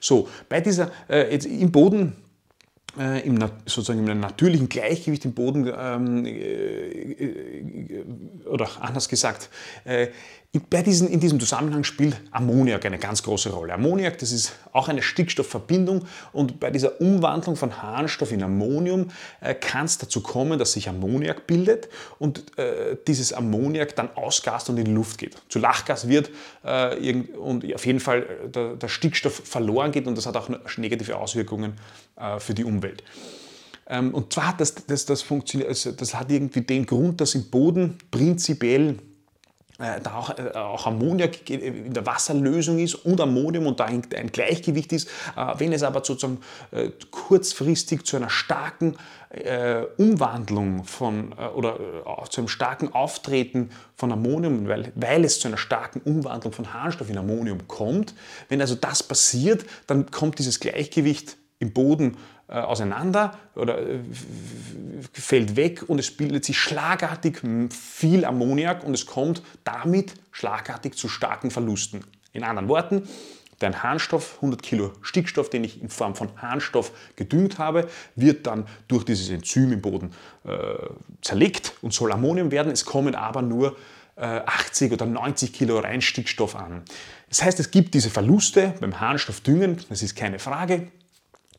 So, 0.00 0.28
bei 0.48 0.60
dieser, 0.60 0.90
äh, 1.08 1.36
im 1.36 1.72
Boden 1.72 2.16
äh, 2.98 3.26
im, 3.26 3.38
sozusagen 3.66 4.06
im 4.06 4.20
natürlichen 4.20 4.68
Gleichgewicht 4.68 5.24
im 5.24 5.34
Boden, 5.34 5.70
ähm, 5.76 6.24
äh, 6.24 6.32
äh, 6.32 8.04
oder 8.46 8.68
anders 8.80 9.08
gesagt, 9.08 9.50
äh, 9.84 10.08
bei 10.60 10.82
diesen, 10.82 11.08
in 11.08 11.18
diesem 11.18 11.40
Zusammenhang 11.40 11.82
spielt 11.82 12.20
Ammoniak 12.30 12.86
eine 12.86 12.98
ganz 12.98 13.24
große 13.24 13.50
Rolle. 13.50 13.74
Ammoniak, 13.74 14.18
das 14.18 14.30
ist 14.30 14.52
auch 14.72 14.88
eine 14.88 15.02
Stickstoffverbindung 15.02 16.04
und 16.32 16.60
bei 16.60 16.70
dieser 16.70 17.00
Umwandlung 17.00 17.56
von 17.56 17.82
Harnstoff 17.82 18.30
in 18.30 18.42
Ammonium 18.42 19.08
äh, 19.40 19.54
kann 19.54 19.86
es 19.86 19.98
dazu 19.98 20.20
kommen, 20.22 20.58
dass 20.58 20.72
sich 20.72 20.88
Ammoniak 20.88 21.48
bildet 21.48 21.88
und 22.20 22.56
äh, 22.56 22.96
dieses 23.06 23.32
Ammoniak 23.32 23.96
dann 23.96 24.16
ausgast 24.16 24.70
und 24.70 24.78
in 24.78 24.84
die 24.84 24.92
Luft 24.92 25.18
geht. 25.18 25.36
Zu 25.48 25.58
Lachgas 25.58 26.08
wird 26.08 26.30
äh, 26.62 27.14
und 27.36 27.74
auf 27.74 27.84
jeden 27.84 28.00
Fall 28.00 28.22
äh, 28.22 28.48
der, 28.48 28.76
der, 28.76 28.88
Stickstoff 28.88 29.42
verloren 29.44 29.90
geht 29.90 30.06
und 30.06 30.16
das 30.16 30.26
hat 30.26 30.36
auch 30.36 30.48
negative 30.76 31.16
Auswirkungen 31.16 31.72
äh, 32.16 32.38
für 32.38 32.54
die 32.54 32.64
Umwelt. 32.64 33.02
Ähm, 33.88 34.14
und 34.14 34.32
zwar 34.32 34.48
hat 34.48 34.60
das, 34.60 34.74
das, 34.86 35.04
das, 35.04 35.22
funktioniert, 35.22 35.68
also 35.68 35.90
das 35.90 36.14
hat 36.14 36.30
irgendwie 36.30 36.60
den 36.60 36.86
Grund, 36.86 37.20
dass 37.20 37.34
im 37.34 37.50
Boden 37.50 37.98
prinzipiell 38.10 38.98
da 39.78 40.14
auch, 40.14 40.38
äh, 40.38 40.56
auch, 40.56 40.86
Ammoniak 40.86 41.50
in 41.50 41.92
der 41.92 42.06
Wasserlösung 42.06 42.78
ist 42.78 42.94
und 42.94 43.20
Ammonium 43.20 43.66
und 43.66 43.80
da 43.80 43.86
ein, 43.86 44.02
Gleichgewicht 44.02 44.92
ist. 44.92 45.08
Äh, 45.36 45.54
wenn 45.58 45.72
es 45.72 45.82
aber 45.82 46.04
sozusagen 46.04 46.38
kurzfristig 47.10 48.04
zu 48.04 48.16
einer 48.16 48.30
starken 48.30 48.96
Umwandlung 49.96 50.84
von 50.84 51.32
oder 51.32 51.76
zu 52.30 52.40
einem 52.40 52.46
starken 52.46 52.92
Auftreten 52.92 53.70
von 53.96 54.12
Ammonium, 54.12 54.68
weil, 54.68 54.92
weil 54.94 55.24
es 55.24 55.40
zu 55.40 55.48
einer 55.48 55.56
starken 55.56 56.00
Umwandlung 56.02 56.52
von 56.52 56.72
Harnstoff 56.72 57.10
in 57.10 57.18
Ammonium 57.18 57.66
kommt, 57.66 58.14
wenn 58.48 58.60
also 58.60 58.76
das 58.76 59.02
passiert, 59.02 59.64
dann 59.88 60.08
kommt 60.12 60.38
dieses 60.38 60.60
Gleichgewicht 60.60 61.36
im 61.64 61.72
Boden 61.72 62.16
äh, 62.46 62.54
auseinander 62.54 63.38
oder 63.54 63.78
äh, 63.78 64.00
fällt 65.12 65.56
weg 65.56 65.88
und 65.88 65.98
es 65.98 66.14
bildet 66.14 66.44
sich 66.44 66.58
schlagartig 66.58 67.40
viel 67.70 68.26
Ammoniak 68.26 68.84
und 68.84 68.92
es 68.92 69.06
kommt 69.06 69.42
damit 69.64 70.12
schlagartig 70.30 70.94
zu 70.94 71.08
starken 71.08 71.50
Verlusten. 71.50 72.04
In 72.34 72.44
anderen 72.44 72.68
Worten, 72.68 73.08
dein 73.60 73.82
Harnstoff, 73.82 74.36
100 74.36 74.62
Kilo 74.62 74.92
Stickstoff, 75.00 75.48
den 75.48 75.64
ich 75.64 75.80
in 75.80 75.88
Form 75.88 76.14
von 76.14 76.28
Harnstoff 76.36 76.92
gedüngt 77.16 77.58
habe, 77.58 77.88
wird 78.14 78.46
dann 78.46 78.66
durch 78.88 79.04
dieses 79.04 79.30
Enzym 79.30 79.72
im 79.72 79.80
Boden 79.80 80.10
äh, 80.44 80.50
zerlegt 81.22 81.72
und 81.80 81.94
soll 81.94 82.12
Ammonium 82.12 82.50
werden. 82.50 82.70
Es 82.70 82.84
kommen 82.84 83.14
aber 83.14 83.42
nur 83.42 83.76
80 84.16 84.92
oder 84.92 85.06
90 85.06 85.52
Kilo 85.52 85.80
Reinstickstoff 85.80 86.54
an. 86.54 86.82
Das 87.28 87.42
heißt, 87.42 87.58
es 87.58 87.72
gibt 87.72 87.94
diese 87.94 88.10
Verluste 88.10 88.72
beim 88.78 89.00
Harnstoffdüngen, 89.00 89.78
das 89.88 90.02
ist 90.04 90.14
keine 90.14 90.38
Frage. 90.38 90.86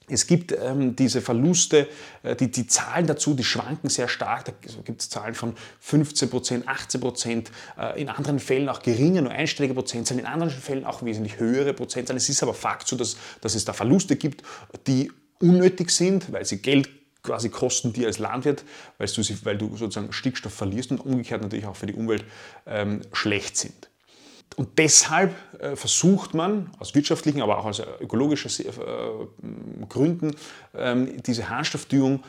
Es 0.08 0.28
gibt 0.28 0.52
ähm, 0.52 0.96
diese 0.96 1.22
Verluste, 1.22 1.88
äh, 2.22 2.36
die, 2.36 2.52
die 2.52 2.68
Zahlen 2.68 3.08
dazu, 3.08 3.34
die 3.34 3.44
schwanken 3.44 3.90
sehr 3.90 4.08
stark. 4.08 4.46
Da 4.46 4.54
gibt 4.84 5.02
es 5.02 5.10
Zahlen 5.10 5.34
von 5.34 5.56
15 5.80 6.30
Prozent, 6.30 6.68
18 6.68 7.02
Prozent, 7.02 7.52
äh, 7.78 8.00
in 8.00 8.10
anderen 8.10 8.40
Fällen 8.40 8.70
auch 8.70 8.82
geringe, 8.82 9.22
nur 9.22 9.32
einstellige 9.32 9.74
Prozentzahlen, 9.74 10.20
in 10.20 10.28
anderen 10.28 10.52
Fällen 10.52 10.86
auch 10.86 11.04
wesentlich 11.04 11.40
höhere 11.40 11.74
Prozentzahlen. 11.74 12.18
Es 12.18 12.30
ist 12.30 12.44
aber 12.44 12.54
Fakt 12.54 12.88
so, 12.88 12.96
dass, 12.96 13.18
dass 13.42 13.56
es 13.56 13.66
da 13.66 13.74
Verluste 13.74 14.16
gibt, 14.16 14.44
die 14.86 15.12
unnötig 15.40 15.90
sind, 15.90 16.32
weil 16.32 16.46
sie 16.46 16.58
Geld 16.58 16.90
quasi 17.24 17.50
kosten 17.50 17.92
dir 17.92 18.08
als 18.08 18.20
Landwirt, 18.20 18.64
weil 19.00 19.08
du, 19.08 19.22
weil 19.44 19.58
du 19.58 19.76
sozusagen 19.76 20.14
Stickstoff 20.14 20.54
verlierst 20.54 20.92
und 20.92 21.00
umgekehrt 21.00 21.42
natürlich 21.42 21.66
auch 21.66 21.76
für 21.76 21.88
die 21.88 21.96
Umwelt 21.96 22.24
ähm, 22.68 23.02
schlecht 23.12 23.58
sind. 23.58 23.90
Und 24.56 24.78
deshalb 24.78 25.36
äh, 25.60 25.76
versucht 25.76 26.34
man 26.34 26.72
aus 26.80 26.96
wirtschaftlichen, 26.96 27.42
aber 27.42 27.58
auch 27.58 27.66
aus 27.66 27.82
ökologischen 28.00 28.50
äh, 28.66 29.86
Gründen 29.90 30.36
ähm, 30.74 31.22
diese 31.24 31.50
Harnstoffdüngung 31.50 32.24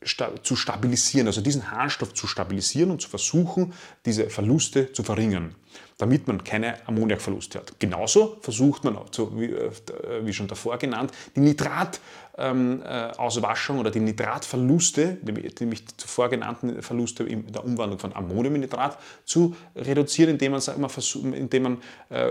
äh, 0.00 0.06
zu 0.42 0.56
stabilisieren, 0.56 1.26
also 1.26 1.40
diesen 1.40 1.70
Harnstoff 1.70 2.12
zu 2.14 2.26
stabilisieren 2.26 2.90
und 2.90 3.00
zu 3.00 3.08
versuchen, 3.08 3.72
diese 4.04 4.28
Verluste 4.30 4.92
zu 4.92 5.02
verringern, 5.02 5.54
damit 5.98 6.26
man 6.26 6.44
keine 6.44 6.86
Ammoniakverluste 6.86 7.58
hat. 7.58 7.78
Genauso 7.78 8.38
versucht 8.40 8.84
man, 8.84 8.96
wie 8.96 10.32
schon 10.32 10.48
davor 10.48 10.78
genannt, 10.78 11.12
die 11.34 11.40
Nitratauswaschung 11.40 13.78
oder 13.78 13.90
die 13.90 14.00
Nitratverluste, 14.00 15.18
nämlich 15.24 15.84
die 15.84 15.96
zuvor 15.96 16.28
genannten 16.28 16.82
Verluste 16.82 17.24
in 17.24 17.50
der 17.52 17.64
Umwandlung 17.64 17.98
von 17.98 18.14
Ammonium 18.14 18.56
in 18.56 18.60
Nitrat, 18.62 18.98
zu 19.24 19.56
reduzieren, 19.74 20.32
indem 20.32 20.52
man, 20.52 20.62
mal, 20.78 20.90
indem 21.34 21.62
man 21.62 21.78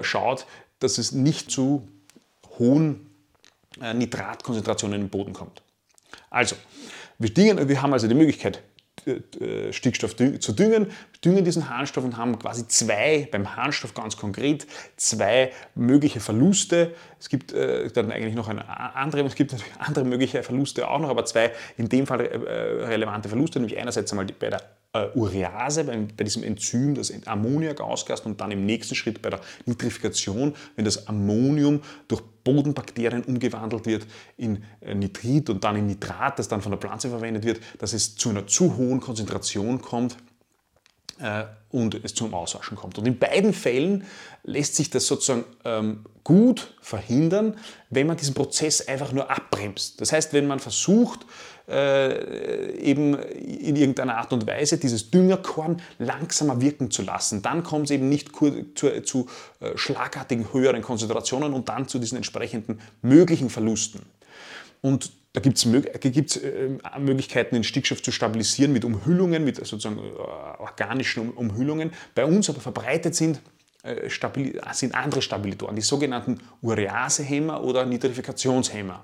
schaut, 0.01 0.45
dass 0.79 0.98
es 0.98 1.12
nicht 1.12 1.51
zu 1.51 1.88
hohen 2.57 3.10
Nitratkonzentrationen 3.79 5.01
im 5.01 5.10
Boden 5.10 5.34
kommt. 5.34 5.62
Also, 6.29 6.55
wir, 7.19 7.34
düngen, 7.34 7.67
wir 7.67 7.81
haben 7.81 7.93
also 7.93 8.07
die 8.07 8.15
Möglichkeit, 8.15 8.62
Stickstoff 9.72 10.15
zu 10.15 10.53
düngen, 10.53 10.88
düngen 11.24 11.45
diesen 11.45 11.69
Harnstoff 11.69 12.03
und 12.03 12.17
haben 12.17 12.39
quasi 12.39 12.67
zwei, 12.67 13.27
beim 13.31 13.55
Harnstoff 13.55 13.93
ganz 13.93 14.17
konkret, 14.17 14.65
zwei 14.95 15.51
mögliche 15.75 16.19
Verluste. 16.19 16.95
Es 17.25 17.29
gibt 17.29 17.53
äh, 17.53 17.89
dann 17.89 18.12
eigentlich 18.12 18.36
noch 18.36 18.50
eine 18.50 18.70
andere, 18.96 19.24
es 19.24 19.34
gibt 19.34 19.51
natürlich 19.51 19.74
andere 19.79 20.05
mögliche 20.05 20.44
Verluste 20.44 20.88
auch 20.88 21.00
noch, 21.00 21.10
aber 21.10 21.25
zwei 21.25 21.53
in 21.75 21.89
dem 21.89 22.05
Fall 22.05 22.22
äh, 22.22 22.86
relevante 22.86 23.29
Verluste, 23.29 23.60
nämlich 23.60 23.79
einerseits 23.79 24.12
einmal 24.12 24.27
bei 24.27 24.51
der 24.51 24.62
äh, 24.94 25.08
Urease, 25.15 25.86
bei, 25.86 25.98
bei, 26.15 26.24
diesem 26.24 26.44
Enzym, 26.44 26.94
das 26.94 27.12
Ammoniak 27.25 27.82
ausgast 27.82 28.27
und 28.27 28.39
dann 28.39 28.51
im 28.51 28.67
nächsten 28.67 28.94
Schritt 28.94 29.24
bei 29.24 29.32
der 29.32 29.39
Nitrifikation, 29.65 30.53
wenn 30.75 30.86
das 30.86 31.08
Ammonium 31.08 31.82
durch 32.08 32.22
Bodenbakterien 32.44 33.24
umgewandelt 33.24 33.88
wird 33.88 34.05
in 34.38 34.63
äh, 34.82 34.94
Nitrit 34.94 35.50
und 35.50 35.63
dann 35.63 35.77
in 35.77 35.88
Nitrat, 35.88 36.38
das 36.38 36.48
dann 36.48 36.62
von 36.62 36.74
der 36.74 36.79
Pflanze 36.79 37.10
verwendet 37.10 37.44
wird, 37.44 37.60
dass 37.79 37.94
es 37.94 38.15
zu 38.15 38.29
einer 38.29 38.46
zu 38.46 38.77
hohen 38.77 39.00
Konzentration 39.00 39.82
kommt. 39.82 40.13
äh, 40.13 40.35
und 41.72 41.95
es 42.03 42.13
zum 42.13 42.34
Auswaschen 42.34 42.75
kommt. 42.75 42.98
Und 42.98 43.07
in 43.07 43.17
beiden 43.17 43.53
Fällen 43.53 44.05
lässt 44.43 44.75
sich 44.75 44.89
das 44.89 45.07
sozusagen 45.07 45.45
ähm, 45.63 46.05
gut 46.25 46.75
verhindern, 46.81 47.57
wenn 47.89 48.07
man 48.07 48.17
diesen 48.17 48.34
Prozess 48.34 48.86
einfach 48.86 49.12
nur 49.13 49.29
abbremst. 49.29 50.01
Das 50.01 50.12
heißt, 50.12 50.34
wenn 50.34 50.48
man 50.48 50.60
versucht, 50.60 51.25
äh, 51.67 52.77
eben 52.79 53.17
in 53.17 53.75
irgendeiner 53.75 54.17
Art 54.17 54.34
und 54.34 54.45
Weise 54.45 54.77
dieses 54.77 55.10
Düngerkorn 55.10 55.81
langsamer 55.98 56.62
wirken 56.62 56.91
zu 56.91 57.01
lassen, 57.01 57.41
dann 57.41 57.63
kommt 57.63 57.86
es 57.86 57.91
eben 57.91 58.10
nicht 58.10 58.31
zu, 58.75 59.01
zu 59.01 59.27
äh, 59.60 59.75
schlagartigen 59.75 60.53
höheren 60.53 60.81
Konzentrationen 60.81 61.53
und 61.53 61.69
dann 61.69 61.88
zu 61.88 61.98
diesen 61.98 62.17
entsprechenden 62.17 62.81
möglichen 63.01 63.50
Verlusten. 63.50 64.01
Und 64.81 65.12
da 65.36 65.42
gibt 65.42 65.58
es 65.58 66.38
äh, 66.38 66.70
Möglichkeiten, 66.98 67.56
den 67.56 67.65
Stickstoff 67.65 68.01
zu 68.01 68.12
stabilisieren 68.12 68.72
mit 68.72 68.86
Umhüllungen, 68.86 69.44
mit 69.44 69.58
sozusagen 69.58 69.98
äh, 69.98 70.01
organischen 70.62 71.32
Umhüllungen. 71.32 71.92
Bei 72.15 72.25
uns 72.25 72.50
aber 72.50 72.62
verbreitet 72.62 73.15
sind, 73.15 73.42
äh, 73.84 74.10
sind 74.72 74.96
andere 74.96 75.22
Stabilitoren, 75.22 75.75
die 75.75 75.82
sogenannten 75.82 76.39
Ureasehämmer 76.62 77.62
oder 77.62 77.86
Nitrifikationshämmer. 77.86 79.04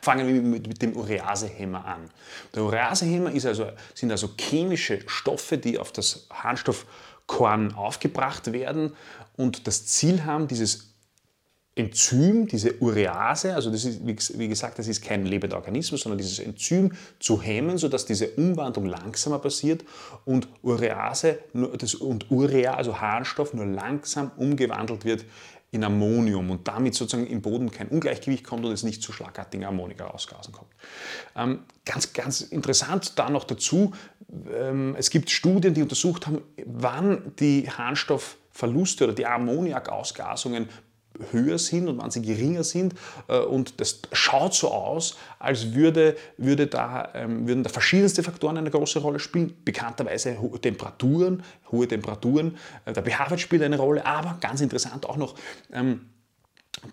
Fangen 0.00 0.26
wir 0.26 0.40
mit, 0.40 0.80
dem 0.80 0.96
Ureasehämmer 0.96 1.84
an. 1.84 2.08
Der 2.54 2.62
Ureasehämmer 2.62 3.30
also, 3.30 3.66
sind 3.94 4.10
also 4.10 4.30
chemische 4.40 5.00
Stoffe, 5.06 5.58
die 5.58 5.78
auf 5.78 5.92
das 5.92 6.28
Harnstoffkorn 6.30 7.74
aufgebracht 7.74 8.52
werden 8.52 8.94
und 9.36 9.66
das 9.66 9.84
Ziel 9.86 10.24
haben, 10.24 10.48
dieses 10.48 10.94
Enzym, 11.78 12.48
diese 12.48 12.80
Urease, 12.80 13.54
also 13.54 13.70
das 13.70 13.84
ist, 13.84 14.00
wie 14.38 14.48
gesagt, 14.48 14.78
das 14.78 14.88
ist 14.88 15.02
kein 15.02 15.24
lebender 15.24 15.56
Organismus, 15.56 16.00
sondern 16.00 16.18
dieses 16.18 16.40
Enzym 16.40 16.92
zu 17.20 17.40
hemmen, 17.40 17.78
sodass 17.78 18.04
diese 18.04 18.30
Umwandlung 18.30 18.86
langsamer 18.86 19.38
passiert 19.38 19.84
und 20.24 20.48
Urease 20.62 21.38
und 22.00 22.30
Urea, 22.30 22.74
also 22.74 23.00
Harnstoff, 23.00 23.54
nur 23.54 23.66
langsam 23.66 24.32
umgewandelt 24.36 25.04
wird 25.04 25.24
in 25.70 25.84
Ammonium 25.84 26.50
und 26.50 26.66
damit 26.66 26.94
sozusagen 26.94 27.26
im 27.26 27.42
Boden 27.42 27.70
kein 27.70 27.88
Ungleichgewicht 27.88 28.42
kommt 28.42 28.64
und 28.64 28.72
es 28.72 28.82
nicht 28.82 29.02
zu 29.02 29.12
schlagartigen 29.12 29.66
Ammoniak-Ausgasen 29.66 30.52
kommt. 30.52 30.70
Ähm, 31.36 31.60
ganz, 31.84 32.12
ganz 32.12 32.40
interessant 32.40 33.18
da 33.18 33.28
noch 33.28 33.44
dazu, 33.44 33.92
ähm, 34.50 34.96
es 34.98 35.10
gibt 35.10 35.30
Studien, 35.30 35.74
die 35.74 35.82
untersucht 35.82 36.26
haben, 36.26 36.40
wann 36.64 37.34
die 37.38 37.70
Harnstoffverluste 37.70 39.04
oder 39.04 39.12
die 39.12 39.26
Ammoniakausgasungen 39.26 40.68
höher 41.30 41.58
sind 41.58 41.88
und 41.88 41.98
wann 41.98 42.10
sie 42.10 42.22
geringer 42.22 42.64
sind. 42.64 42.94
Äh, 43.28 43.38
und 43.38 43.80
das 43.80 44.00
schaut 44.12 44.54
so 44.54 44.70
aus, 44.70 45.16
als 45.38 45.74
würde, 45.74 46.16
würde 46.36 46.66
da, 46.66 47.10
ähm, 47.14 47.46
würden 47.46 47.62
da 47.62 47.70
verschiedenste 47.70 48.22
Faktoren 48.22 48.56
eine 48.56 48.70
große 48.70 48.98
Rolle 49.00 49.18
spielen. 49.18 49.54
Bekannterweise 49.64 50.40
hohe 50.40 50.60
Temperaturen, 50.60 51.42
hohe 51.70 51.88
Temperaturen, 51.88 52.56
äh, 52.84 52.92
der 52.92 53.02
pH-Wert 53.02 53.40
spielt 53.40 53.62
eine 53.62 53.78
Rolle, 53.78 54.04
aber 54.04 54.38
ganz 54.40 54.60
interessant 54.60 55.06
auch 55.06 55.16
noch 55.16 55.34
ähm, 55.72 56.06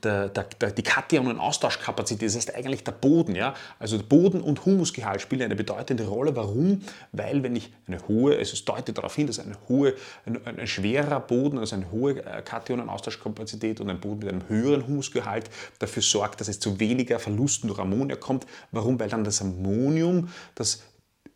der, 0.04 0.30
der, 0.30 0.44
der, 0.44 0.72
die 0.72 0.84
Kationen-Austauschkapazität, 0.84 2.28
das 2.28 2.36
heißt 2.36 2.56
eigentlich 2.56 2.84
der 2.84 2.92
Boden. 2.92 3.36
Ja? 3.36 3.54
Also 3.80 3.98
Boden 4.00 4.42
und 4.42 4.66
Humusgehalt 4.66 5.22
spielen 5.22 5.42
eine 5.42 5.56
bedeutende 5.56 6.06
Rolle. 6.06 6.36
Warum? 6.36 6.82
Weil 7.12 7.44
wenn 7.44 7.56
ich 7.56 7.72
eine 7.88 8.00
hohe, 8.08 8.38
also 8.38 8.54
es 8.54 8.66
deutet 8.66 8.98
darauf 8.98 9.16
hin, 9.16 9.28
dass 9.28 9.40
eine 9.40 9.56
hohe, 9.70 9.94
ein, 10.26 10.40
ein 10.46 10.68
schwerer 10.68 11.20
Boden, 11.20 11.58
also 11.58 11.76
eine 11.76 11.92
hohe 11.92 12.24
äh, 12.24 12.42
Kationen-Austauschkapazität 12.42 13.80
und 13.82 13.90
ein 13.90 14.00
Boden 14.00 14.20
mit 14.20 14.30
einem 14.30 14.50
höheren 14.50 14.88
Humusgehalt 14.88 15.50
dafür 15.80 16.04
sorgt, 16.04 16.42
dass 16.42 16.48
es 16.48 16.60
zu 16.60 16.80
weniger 16.80 17.20
Verlusten 17.20 17.68
durch 17.68 17.80
Ammoniak 17.80 18.20
kommt. 18.20 18.46
Warum? 18.72 19.00
Weil 19.00 19.10
dann 19.10 19.24
das 19.24 19.42
Ammonium, 19.42 20.30
das 20.56 20.84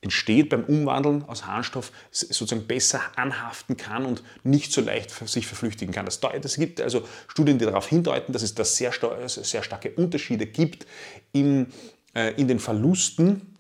entsteht 0.02 0.50
beim 0.50 0.64
Umwandeln 0.64 1.24
aus 1.28 1.46
Harnstoff, 1.46 1.92
sozusagen 2.12 2.68
besser 2.68 3.02
anhaften 3.16 3.76
kann 3.76 4.06
und 4.06 4.24
nicht 4.44 4.72
so 4.72 4.82
leicht 4.82 5.12
sich 5.28 5.46
verflüchtigen 5.46 5.94
kann. 5.94 6.08
Es 6.08 6.22
gibt 6.56 6.80
also 6.80 7.08
Studien, 7.28 7.60
die 7.60 7.66
darauf 7.66 7.88
hindeuten, 7.88 8.32
dass 8.32 8.42
es 8.42 8.56
da 8.56 8.64
sehr, 8.64 8.94
sehr 9.28 9.64
starke 9.64 9.92
Unterschiede 9.92 10.46
gibt 10.46 10.88
in, 11.34 11.68
äh, 12.16 12.34
in 12.36 12.48
den 12.48 12.60
Verlusten 12.60 13.56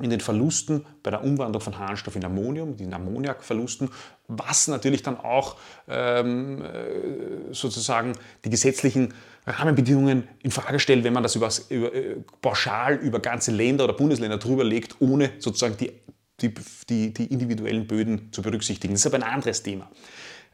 in 0.00 0.10
den 0.10 0.20
Verlusten 0.20 0.86
bei 1.02 1.10
der 1.10 1.24
Umwandlung 1.24 1.60
von 1.60 1.78
Harnstoff 1.78 2.14
in 2.14 2.24
Ammonium, 2.24 2.76
den 2.76 2.94
Ammoniakverlusten, 2.94 3.90
was 4.28 4.68
natürlich 4.68 5.02
dann 5.02 5.18
auch 5.18 5.56
ähm, 5.88 6.62
äh, 6.62 7.52
sozusagen 7.52 8.12
die 8.44 8.50
gesetzlichen 8.50 9.14
Rahmenbedingungen 9.50 10.28
in 10.42 10.50
Frage 10.50 10.78
stellt, 10.78 11.04
wenn 11.04 11.12
man 11.12 11.22
das 11.22 11.36
über, 11.36 11.50
über, 11.70 11.94
äh, 11.94 12.16
pauschal 12.40 12.96
über 12.96 13.20
ganze 13.20 13.50
Länder 13.50 13.84
oder 13.84 13.92
Bundesländer 13.92 14.38
drüber 14.38 14.64
legt, 14.64 14.96
ohne 15.00 15.32
sozusagen 15.38 15.76
die, 15.76 15.92
die, 16.40 16.54
die, 16.88 17.12
die 17.12 17.26
individuellen 17.26 17.86
Böden 17.86 18.32
zu 18.32 18.42
berücksichtigen. 18.42 18.94
Das 18.94 19.00
ist 19.00 19.06
aber 19.06 19.16
ein 19.16 19.30
anderes 19.30 19.62
Thema. 19.62 19.90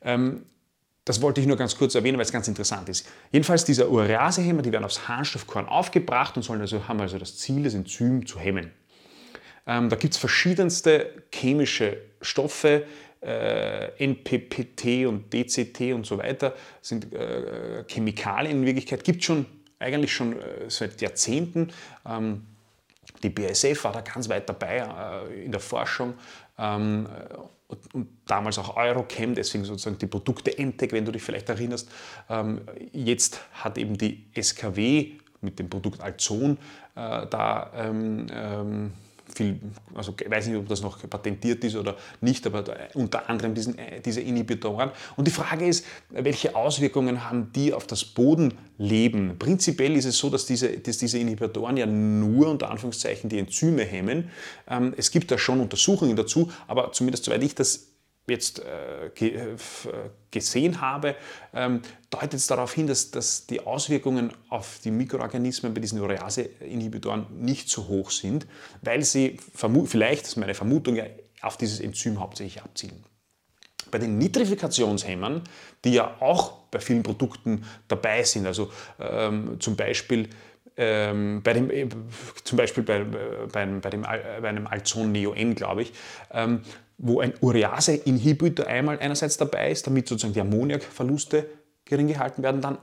Ähm, 0.02 0.44
das 1.04 1.20
wollte 1.20 1.40
ich 1.40 1.46
nur 1.46 1.56
ganz 1.56 1.76
kurz 1.76 1.94
erwähnen, 1.94 2.16
weil 2.16 2.24
es 2.24 2.32
ganz 2.32 2.48
interessant 2.48 2.88
ist. 2.88 3.06
Jedenfalls 3.30 3.64
diese 3.64 3.90
Ureasehämmer, 3.90 4.62
die 4.62 4.72
werden 4.72 4.84
aufs 4.84 5.06
Harnstoffkorn 5.06 5.66
aufgebracht 5.66 6.36
und 6.36 6.42
sollen 6.42 6.62
also, 6.62 6.88
haben 6.88 7.00
also 7.00 7.18
das 7.18 7.36
Ziel, 7.36 7.64
das 7.64 7.74
Enzym 7.74 8.26
zu 8.26 8.40
hemmen. 8.40 8.70
Ähm, 9.66 9.88
da 9.90 9.96
gibt 9.96 10.14
es 10.14 10.20
verschiedenste 10.20 11.24
chemische 11.32 11.98
Stoffe, 12.22 12.86
NPPT 13.24 15.06
und 15.06 15.32
DCT 15.32 15.92
und 15.94 16.06
so 16.06 16.18
weiter, 16.18 16.54
sind 16.80 17.12
äh, 17.12 17.84
Chemikalien 17.88 18.58
in 18.58 18.66
Wirklichkeit, 18.66 19.04
gibt 19.04 19.20
es 19.20 19.26
schon 19.26 19.46
eigentlich 19.78 20.12
schon 20.12 20.32
äh, 20.32 20.68
seit 20.68 21.00
Jahrzehnten. 21.00 21.72
Ähm, 22.06 22.46
die 23.22 23.30
BASF 23.30 23.84
war 23.84 23.92
da 23.92 24.00
ganz 24.00 24.28
weit 24.28 24.48
dabei 24.48 24.78
äh, 25.28 25.44
in 25.44 25.52
der 25.52 25.60
Forschung. 25.60 26.14
Ähm, 26.58 27.08
und, 27.92 28.08
damals 28.26 28.58
auch 28.58 28.76
Eurochem, 28.76 29.34
deswegen 29.34 29.64
sozusagen 29.64 29.98
die 29.98 30.06
Produkte 30.06 30.56
Entec, 30.56 30.92
wenn 30.92 31.04
du 31.04 31.12
dich 31.12 31.22
vielleicht 31.22 31.48
erinnerst. 31.48 31.90
Ähm, 32.28 32.60
jetzt 32.92 33.40
hat 33.52 33.78
eben 33.78 33.98
die 33.98 34.26
SKW 34.40 35.12
mit 35.40 35.58
dem 35.58 35.68
Produkt 35.68 36.00
Alzon 36.00 36.56
äh, 36.94 37.26
da 37.26 37.70
viel, 39.32 39.58
also 39.94 40.14
ich 40.20 40.30
weiß 40.30 40.48
nicht, 40.48 40.56
ob 40.56 40.68
das 40.68 40.82
noch 40.82 40.98
patentiert 41.08 41.64
ist 41.64 41.76
oder 41.76 41.96
nicht, 42.20 42.46
aber 42.46 42.64
unter 42.94 43.28
anderem 43.28 43.54
diesen, 43.54 43.78
äh, 43.78 44.00
diese 44.00 44.20
Inhibitoren. 44.20 44.90
Und 45.16 45.26
die 45.26 45.30
Frage 45.30 45.66
ist, 45.66 45.86
welche 46.10 46.54
Auswirkungen 46.54 47.24
haben 47.28 47.52
die 47.52 47.72
auf 47.72 47.86
das 47.86 48.04
Bodenleben? 48.04 49.38
Prinzipiell 49.38 49.96
ist 49.96 50.04
es 50.04 50.18
so, 50.18 50.30
dass 50.30 50.46
diese, 50.46 50.78
dass 50.78 50.98
diese 50.98 51.18
Inhibitoren 51.18 51.76
ja 51.76 51.86
nur 51.86 52.48
unter 52.48 52.70
Anführungszeichen 52.70 53.30
die 53.30 53.38
Enzyme 53.38 53.84
hemmen. 53.84 54.30
Ähm, 54.68 54.94
es 54.96 55.10
gibt 55.10 55.30
da 55.30 55.38
schon 55.38 55.60
Untersuchungen 55.60 56.16
dazu, 56.16 56.50
aber 56.66 56.92
zumindest 56.92 57.24
soweit 57.24 57.42
ich 57.42 57.54
das 57.54 57.93
jetzt 58.26 58.60
äh, 58.60 59.10
ge 59.14 59.34
äh, 59.34 59.56
gesehen 60.30 60.80
habe, 60.80 61.14
ähm, 61.52 61.82
deutet 62.10 62.34
es 62.34 62.46
darauf 62.46 62.72
hin, 62.72 62.86
dass, 62.86 63.10
dass 63.10 63.46
die 63.46 63.60
Auswirkungen 63.60 64.32
auf 64.48 64.80
die 64.82 64.90
Mikroorganismen 64.90 65.74
bei 65.74 65.80
diesen 65.80 66.00
Urease-Inhibitoren 66.00 67.26
nicht 67.30 67.68
so 67.68 67.86
hoch 67.88 68.10
sind, 68.10 68.46
weil 68.82 69.04
sie 69.04 69.38
vielleicht, 69.86 70.22
das 70.22 70.30
ist 70.30 70.36
meine 70.36 70.54
Vermutung, 70.54 70.96
ja, 70.96 71.04
auf 71.42 71.56
dieses 71.56 71.80
Enzym 71.80 72.18
hauptsächlich 72.20 72.62
abzielen. 72.62 73.04
Bei 73.90 73.98
den 73.98 74.18
Nitrifikationshemmern, 74.18 75.42
die 75.84 75.92
ja 75.92 76.16
auch 76.20 76.52
bei 76.70 76.80
vielen 76.80 77.02
Produkten 77.02 77.64
dabei 77.86 78.24
sind, 78.24 78.46
also 78.46 78.72
ähm, 78.98 79.60
zum 79.60 79.76
Beispiel 79.76 80.30
ähm, 80.76 81.42
bei 81.42 81.52
dem, 81.52 81.70
äh, 81.70 81.88
zum 82.42 82.56
Beispiel 82.56 82.82
bei, 82.82 83.04
bei, 83.04 83.66
bei, 83.66 83.90
dem, 83.90 84.02
bei 84.02 84.48
einem 84.48 84.66
Alzon 84.66 85.12
Neo 85.12 85.32
N, 85.32 85.54
glaube 85.54 85.82
ich, 85.82 85.92
ähm, 86.32 86.62
wo 86.98 87.20
ein 87.20 87.34
Urease-Inhibitor 87.40 88.66
einmal 88.66 88.98
einerseits 88.98 89.36
dabei 89.36 89.70
ist, 89.70 89.86
damit 89.86 90.08
sozusagen 90.08 90.34
die 90.34 90.40
Ammoniakverluste 90.40 91.46
gering 91.84 92.08
gehalten 92.08 92.42
werden, 92.42 92.62
dann, 92.62 92.78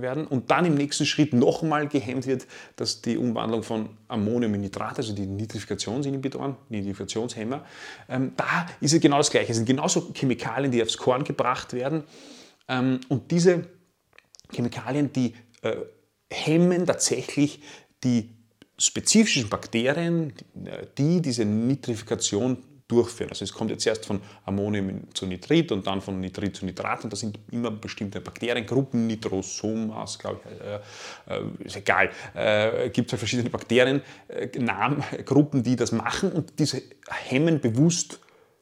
werden 0.00 0.26
und 0.26 0.50
dann 0.50 0.64
im 0.64 0.74
nächsten 0.74 1.06
Schritt 1.06 1.32
nochmal 1.32 1.86
gehemmt 1.86 2.26
wird, 2.26 2.46
dass 2.74 3.00
die 3.00 3.16
Umwandlung 3.16 3.62
von 3.62 3.90
Ammonium 4.08 4.54
in 4.54 4.62
Nitrat, 4.62 4.98
also 4.98 5.14
die 5.14 5.26
Nitrifikationsinhibitoren, 5.26 6.56
Nitrifikationshemmer, 6.68 7.64
ähm, 8.08 8.32
da 8.36 8.66
ist 8.80 8.92
es 8.92 9.00
genau 9.00 9.18
das 9.18 9.30
Gleiche. 9.30 9.52
Es 9.52 9.56
sind 9.56 9.66
genauso 9.66 10.10
Chemikalien, 10.14 10.72
die 10.72 10.82
aufs 10.82 10.96
Korn 10.96 11.22
gebracht 11.22 11.74
werden 11.74 12.02
ähm, 12.68 13.00
und 13.08 13.30
diese 13.30 13.68
Chemikalien, 14.52 15.12
die 15.12 15.34
äh, 15.62 15.76
hemmen 16.28 16.86
tatsächlich 16.86 17.62
die 18.02 18.30
spezifischen 18.78 19.48
Bakterien, 19.48 20.32
die 20.96 21.20
diese 21.20 21.44
Nitrifikation 21.44 22.58
durchführen. 22.90 23.30
Also 23.30 23.44
es 23.44 23.52
kommt 23.52 23.70
jetzt 23.70 23.86
erst 23.86 24.06
von 24.06 24.20
Ammonium 24.44 25.02
zu 25.14 25.26
Nitrit 25.26 25.70
und 25.72 25.86
dann 25.86 26.00
von 26.00 26.18
Nitrit 26.20 26.56
zu 26.56 26.64
Nitrat 26.64 27.04
und 27.04 27.12
da 27.12 27.16
sind 27.16 27.38
immer 27.50 27.70
bestimmte 27.70 28.20
Bakteriengruppen, 28.20 29.06
Nitrosomas, 29.06 30.18
glaube 30.18 30.40
ich, 30.44 30.50
äh, 30.60 30.80
äh, 31.36 31.42
ist 31.64 31.76
egal. 31.76 32.10
Äh, 32.34 32.90
gibt 32.90 33.08
es 33.08 33.12
halt 33.12 33.20
verschiedene 33.20 33.50
Bakteriengruppen, 33.50 35.62
die 35.62 35.76
das 35.76 35.92
machen 35.92 36.32
und 36.32 36.58
diese 36.58 36.82
hemmen 37.08 37.60
bewusst, 37.60 38.18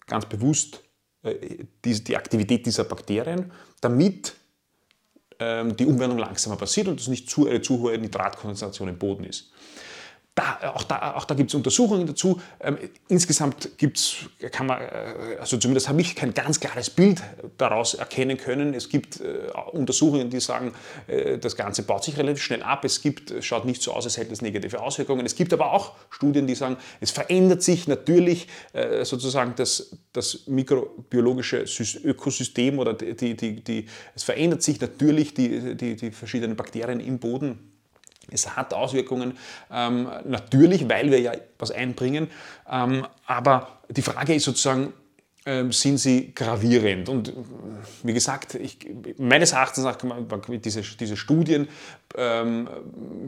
ganz 0.07 0.27
bewusst 0.27 0.83
äh, 1.23 1.65
die, 1.85 2.05
die 2.05 2.17
Aktivität 2.17 2.67
dieser 2.67 2.85
Bakterien, 2.85 3.51
damit 3.81 4.35
ähm, 5.39 5.77
die 5.77 5.87
Umwandlung 5.87 6.19
langsamer 6.19 6.57
passiert 6.57 6.89
und 6.89 7.01
es 7.01 7.09
nicht 7.09 7.31
zu, 7.31 7.49
eine 7.49 7.63
zu 7.63 7.79
hohe 7.79 7.97
Nitratkonzentration 7.97 8.89
im 8.89 8.99
Boden 8.99 9.25
ist. 9.25 9.53
Da, 10.35 10.73
auch 10.75 10.85
da, 10.85 11.15
auch 11.15 11.25
da 11.25 11.35
gibt 11.35 11.51
es 11.51 11.55
Untersuchungen 11.55 12.07
dazu. 12.07 12.41
Ähm, 12.61 12.79
insgesamt 13.09 13.77
gibt's, 13.77 14.17
kann 14.53 14.67
man, 14.67 14.81
äh, 14.81 15.37
also 15.41 15.57
zumindest 15.57 15.89
habe 15.89 16.01
ich 16.01 16.15
kein 16.15 16.33
ganz 16.33 16.61
klares 16.61 16.91
Bild 16.91 17.23
daraus 17.57 17.95
erkennen 17.95 18.37
können. 18.37 18.73
Es 18.73 18.89
gibt 18.89 19.21
äh, 19.21 19.49
Untersuchungen, 19.73 20.31
die 20.31 20.39
sagen, 20.39 20.75
äh, 21.09 21.39
das 21.39 21.57
Ganze 21.57 21.83
baut 21.83 22.05
sich 22.05 22.17
relativ 22.19 22.43
schnell 22.43 22.63
ab. 22.63 22.85
Es 22.85 23.03
gibt, 23.03 23.35
schaut 23.41 23.65
nicht 23.65 23.83
so 23.83 23.93
aus, 23.93 24.05
als 24.05 24.17
hätte 24.17 24.33
es 24.33 24.41
negative 24.41 24.81
Auswirkungen. 24.81 25.27
Es 25.27 25.35
gibt 25.35 25.53
aber 25.53 25.73
auch 25.73 25.95
Studien, 26.11 26.47
die 26.47 26.55
sagen, 26.55 26.77
es 27.01 27.11
verändert 27.11 27.63
sich 27.63 27.89
natürlich 27.89 28.47
äh, 28.73 29.05
sozusagen 29.05 29.55
das, 29.57 29.97
das 30.13 30.47
mikrobiologische 30.47 31.65
Ökosystem 32.05 32.79
oder 32.79 32.95
die, 32.95 33.37
die, 33.37 33.65
die, 33.65 33.87
es 34.15 34.23
verändert 34.23 34.63
sich 34.63 34.81
natürlich 34.81 35.35
die, 35.35 35.75
die, 35.75 35.97
die 35.97 36.11
verschiedenen 36.13 36.55
Bakterien 36.55 37.01
im 37.01 37.19
Boden 37.19 37.78
es 38.31 38.57
hat 38.57 38.75
Auswirkungen, 38.75 39.39
ähm, 39.71 40.09
natürlich, 40.25 40.89
weil 40.89 41.11
wir 41.11 41.21
ja 41.21 41.33
was 41.59 41.71
einbringen. 41.71 42.29
Ähm, 42.71 43.07
aber 43.27 43.81
die 43.89 44.03
Frage 44.03 44.35
ist 44.35 44.45
sozusagen, 44.45 44.93
ähm, 45.47 45.73
sind 45.73 45.99
sie 45.99 46.33
gravierend? 46.35 47.09
Und 47.09 47.33
wie 48.03 48.13
gesagt, 48.13 48.55
ich, 48.55 48.79
meines 49.17 49.53
Erachtens 49.53 49.85
nach, 49.85 49.97
diese, 50.63 50.83
diese 50.83 51.17
Studien 51.17 51.69
ähm, 52.17 52.69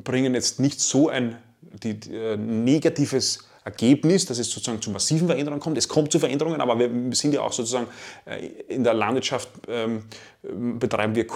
bringen 0.05 0.35
jetzt 0.35 0.61
nicht 0.61 0.81
so 0.81 1.09
ein 1.09 1.37
die, 1.63 1.99
äh, 2.13 2.37
negatives 2.37 3.50
Ergebnis, 3.65 4.25
dass 4.25 4.39
es 4.39 4.51
sozusagen 4.51 4.81
zu 4.81 4.91
massiven 4.91 5.27
Veränderungen 5.27 5.61
kommt. 5.61 5.77
Es 5.77 5.89
kommt 5.89 6.11
zu 6.11 6.19
Veränderungen, 6.19 6.61
aber 6.61 6.79
wir 6.79 6.91
sind 7.15 7.35
ja 7.35 7.43
auch 7.43 7.53
sozusagen 7.53 7.87
äh, 8.25 8.47
in 8.69 8.85
der 8.85 8.95
Landwirtschaft 8.95 9.49
ähm, 9.69 10.05
betreiben 10.79 11.15
wir, 11.15 11.27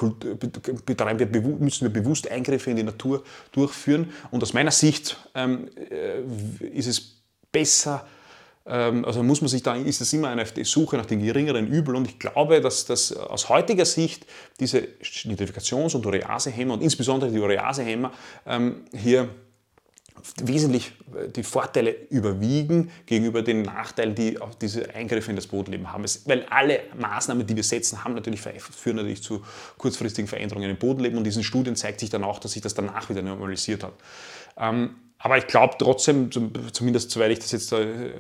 betreiben 0.87 1.19
wir, 1.19 1.41
müssen 1.41 1.93
wir 1.93 2.03
bewusst 2.03 2.31
Eingriffe 2.31 2.71
in 2.71 2.77
die 2.77 2.83
Natur 2.83 3.23
durchführen. 3.53 4.11
Und 4.31 4.43
aus 4.43 4.55
meiner 4.55 4.71
Sicht 4.71 5.19
ähm, 5.35 5.69
äh, 5.91 6.23
ist 6.69 6.87
es 6.87 7.17
besser, 7.53 8.07
ähm, 8.65 9.05
also 9.05 9.23
muss 9.23 9.43
man 9.43 9.49
sich 9.49 9.63
da, 9.63 9.75
ist 9.77 10.01
es 10.01 10.11
immer 10.15 10.29
eine 10.29 10.47
Suche 10.65 10.97
nach 10.97 11.07
den 11.07 11.23
geringeren 11.23 11.67
Übel 11.67 11.95
und 11.95 12.09
ich 12.09 12.19
glaube, 12.19 12.63
dass 12.63 12.87
das 12.87 13.15
aus 13.15 13.51
heutiger 13.51 13.85
Sicht 13.85 14.25
diese 14.59 14.79
Nitrifikations- 15.25 15.95
und 15.95 16.07
Ureasehämmer 16.07 16.73
und 16.73 16.83
insbesondere 16.83 17.31
die 17.31 17.39
Ureasehämmer 17.39 18.13
hier 18.95 19.29
wesentlich 20.43 20.93
äh, 21.15 21.29
die 21.29 21.43
Vorteile 21.43 21.91
überwiegen 22.11 22.91
gegenüber 23.07 23.43
den 23.43 23.63
Nachteilen, 23.63 24.15
die 24.15 24.41
auch 24.41 24.55
diese 24.55 24.95
Eingriffe 24.95 25.31
in 25.31 25.37
das 25.37 25.47
Bodenleben 25.47 25.93
haben. 25.93 26.05
Es, 26.05 26.27
weil 26.29 26.45
alle 26.51 26.81
Maßnahmen, 26.99 27.47
die 27.47 27.57
wir 27.57 27.65
setzen, 27.65 28.05
haben 28.05 28.15
natürlich, 28.15 28.41
führen 28.41 28.97
natürlich 28.97 29.23
zu 29.23 29.43
kurzfristigen 29.79 30.29
Veränderungen 30.29 30.71
im 30.71 30.77
Bodenleben 30.77 31.19
und 31.19 31.23
in 31.23 31.31
diesen 31.31 31.45
Studien 31.45 31.77
zeigt 31.77 32.01
sich 32.01 32.11
dann 32.11 32.25
auch, 32.25 32.39
dass 32.39 32.53
sich 32.53 32.63
das 32.63 32.75
danach 32.75 33.09
wieder 33.11 33.23
normalisiert 33.23 33.85
hat. 33.85 33.95
Ähm, 34.57 34.97
aber 35.19 35.39
ich 35.39 35.47
glaube 35.47 35.77
trotzdem, 35.79 36.31
zumindest 36.73 37.11
soweit 37.11 37.31
ich 37.31 37.39
das 37.39 37.53
jetzt 37.53 37.73
äh, 37.73 38.13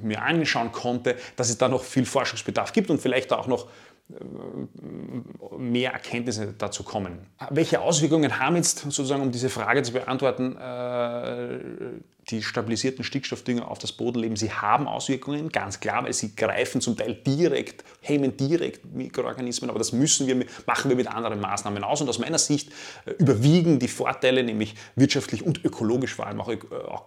mir 0.00 0.22
anschauen 0.22 0.70
konnte, 0.70 1.16
dass 1.34 1.50
es 1.50 1.58
da 1.58 1.68
noch 1.68 1.82
viel 1.82 2.04
Forschungsbedarf 2.04 2.72
gibt 2.72 2.90
und 2.90 3.00
vielleicht 3.02 3.32
auch 3.32 3.48
noch 3.48 3.66
mehr 5.58 5.92
Erkenntnisse 5.92 6.54
dazu 6.56 6.82
kommen. 6.82 7.26
Welche 7.50 7.80
Auswirkungen 7.80 8.38
haben 8.38 8.56
jetzt 8.56 8.78
sozusagen, 8.78 9.22
um 9.22 9.30
diese 9.30 9.50
Frage 9.50 9.82
zu 9.82 9.92
beantworten, 9.92 10.56
äh, 10.56 11.58
die 12.30 12.42
stabilisierten 12.42 13.04
Stickstoffdünger 13.04 13.70
auf 13.70 13.78
das 13.78 13.92
Bodenleben? 13.92 14.36
Sie 14.36 14.52
haben 14.52 14.86
Auswirkungen, 14.86 15.48
ganz 15.50 15.80
klar, 15.80 16.04
weil 16.04 16.12
sie 16.12 16.34
greifen 16.34 16.80
zum 16.80 16.96
Teil 16.96 17.14
direkt, 17.14 17.84
hemmen 18.00 18.36
direkt 18.36 18.84
Mikroorganismen, 18.84 19.70
aber 19.70 19.78
das 19.78 19.92
müssen 19.92 20.26
wir, 20.26 20.46
machen 20.66 20.88
wir 20.88 20.96
mit 20.96 21.08
anderen 21.08 21.40
Maßnahmen 21.40 21.82
aus. 21.84 22.00
Und 22.00 22.08
aus 22.08 22.18
meiner 22.18 22.38
Sicht 22.38 22.70
äh, 23.06 23.12
überwiegen 23.12 23.78
die 23.78 23.88
Vorteile, 23.88 24.42
nämlich 24.42 24.74
wirtschaftlich 24.96 25.44
und 25.44 25.64
ökologisch, 25.64 26.14
vor 26.14 26.26
allem 26.26 26.40
auch, 26.40 26.48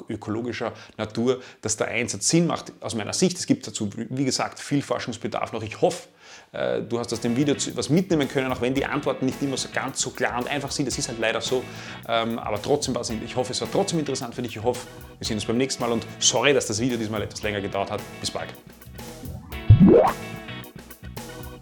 ökologischer 0.10 0.74
Natur, 0.98 1.42
dass 1.62 1.78
der 1.78 1.88
Einsatz 1.88 2.30
Sinn 2.30 2.48
macht. 2.48 2.74
Aus 2.82 2.96
meiner 2.96 3.14
Sicht, 3.14 3.38
es 3.38 3.46
gibt 3.46 3.68
dazu, 3.68 3.90
wie 3.96 4.26
gesagt, 4.26 4.60
viel 4.60 4.82
Forschungsbedarf 4.82 5.54
noch. 5.54 5.64
Ich 5.64 5.82
hoffe, 5.82 6.08
äh, 6.52 6.82
du 6.82 7.00
hast 7.00 7.14
aus 7.14 7.22
dem 7.22 7.36
Video 7.36 7.56
was 7.76 7.90
mitnehmen 7.90 8.28
können, 8.28 8.52
auch 8.52 8.62
wenn 8.62 8.74
die 8.74 8.86
Antworten 8.86 9.26
nicht 9.26 9.42
immer 9.42 9.58
so 9.58 9.70
ganz 9.74 10.02
so 10.02 10.12
klar 10.12 10.38
und 10.40 10.48
einfach 10.48 10.72
sind. 10.72 10.88
Das 10.88 10.98
ist 10.98 11.08
halt 11.08 11.20
leider 11.20 11.42
so. 11.42 11.64
Ähm, 12.08 12.40
aber 12.40 12.62
trotzdem 12.62 12.96
war 12.96 13.02
es, 13.02 13.10
ich 13.10 13.36
hoffe, 13.36 13.52
es 13.52 13.62
war 13.62 13.72
trotzdem 13.72 14.00
interessant 14.00 14.36
für 14.36 14.42
dich. 14.42 14.56
Ich 14.56 14.64
hoffe, 14.64 14.88
wir 15.22 15.28
sehen 15.28 15.38
uns 15.38 15.46
beim 15.46 15.58
nächsten 15.58 15.84
Mal 15.84 15.92
und 15.92 16.04
sorry, 16.18 16.52
dass 16.52 16.66
das 16.66 16.80
Video 16.80 16.98
diesmal 16.98 17.22
etwas 17.22 17.44
länger 17.44 17.62
gedauert 17.62 17.92
hat. 17.92 18.02
Bis 18.20 18.32
bald. 18.32 18.50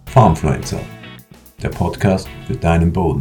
Farmfluencer, 0.05 0.79
der 1.61 1.67
Podcast 1.67 2.29
für 2.47 2.55
deinen 2.55 2.93
Boden. 2.93 3.17